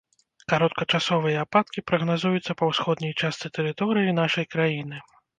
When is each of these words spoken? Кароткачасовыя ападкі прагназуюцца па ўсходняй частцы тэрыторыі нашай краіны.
Кароткачасовыя 0.51 1.41
ападкі 1.47 1.83
прагназуюцца 1.89 2.55
па 2.61 2.69
ўсходняй 2.69 3.13
частцы 3.27 3.51
тэрыторыі 3.57 4.15
нашай 4.21 4.49
краіны. 4.55 4.97